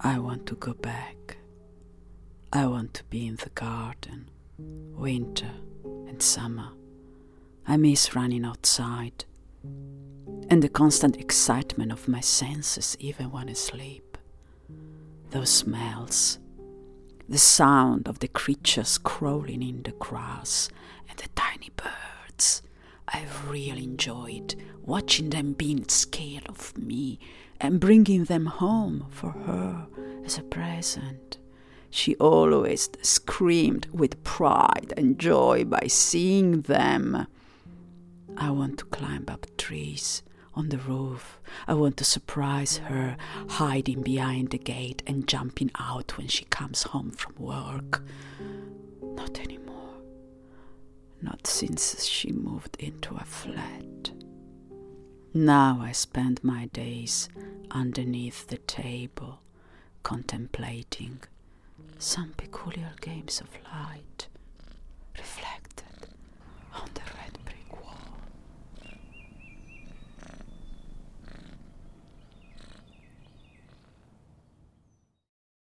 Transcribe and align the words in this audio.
I 0.00 0.18
want 0.18 0.46
to 0.46 0.54
go 0.54 0.74
back. 0.74 1.38
I 2.52 2.66
want 2.66 2.94
to 2.94 3.04
be 3.04 3.26
in 3.26 3.36
the 3.36 3.50
garden, 3.50 4.30
winter 4.58 5.50
and 6.06 6.22
summer. 6.22 6.70
I 7.66 7.76
miss 7.76 8.14
running 8.14 8.44
outside 8.44 9.24
and 10.50 10.62
the 10.62 10.68
constant 10.68 11.16
excitement 11.16 11.92
of 11.92 12.08
my 12.08 12.20
senses 12.20 12.96
even 13.00 13.30
when 13.30 13.48
asleep. 13.48 14.16
Those 15.30 15.50
smells, 15.50 16.38
the 17.28 17.38
sound 17.38 18.08
of 18.08 18.20
the 18.20 18.28
creatures 18.28 18.98
crawling 18.98 19.62
in 19.62 19.82
the 19.82 19.92
grass 19.92 20.70
and 21.08 21.18
the 21.18 21.28
tiny 21.34 21.70
birds. 21.76 22.62
I've 23.12 23.48
really 23.48 23.84
enjoyed 23.84 24.54
watching 24.82 25.30
them 25.30 25.52
being 25.52 25.88
scared 25.88 26.46
of 26.48 26.76
me 26.76 27.18
and 27.60 27.80
bringing 27.80 28.24
them 28.24 28.46
home 28.46 29.06
for 29.10 29.30
her 29.30 29.86
as 30.24 30.38
a 30.38 30.42
present. 30.42 31.38
She 31.90 32.14
always 32.16 32.90
screamed 33.02 33.86
with 33.92 34.22
pride 34.24 34.92
and 34.96 35.18
joy 35.18 35.64
by 35.64 35.86
seeing 35.88 36.62
them. 36.62 37.26
I 38.36 38.50
want 38.50 38.78
to 38.78 38.84
climb 38.86 39.24
up 39.28 39.46
trees 39.56 40.22
on 40.54 40.68
the 40.68 40.78
roof. 40.78 41.40
I 41.66 41.74
want 41.74 41.96
to 41.98 42.04
surprise 42.04 42.78
her, 42.78 43.16
hiding 43.48 44.02
behind 44.02 44.50
the 44.50 44.58
gate 44.58 45.02
and 45.06 45.26
jumping 45.26 45.70
out 45.78 46.18
when 46.18 46.28
she 46.28 46.44
comes 46.46 46.82
home 46.82 47.10
from 47.12 47.34
work. 47.38 48.02
Not 49.02 49.40
anymore. 49.40 49.67
Not 51.20 51.46
since 51.46 52.04
she 52.04 52.32
moved 52.32 52.76
into 52.78 53.14
a 53.14 53.24
flat. 53.24 54.10
Now 55.34 55.80
I 55.80 55.92
spend 55.92 56.42
my 56.42 56.66
days 56.66 57.28
underneath 57.70 58.46
the 58.46 58.58
table, 58.58 59.40
contemplating 60.02 61.20
some 61.98 62.32
peculiar 62.36 62.92
games 63.00 63.40
of 63.40 63.48
light. 63.72 64.17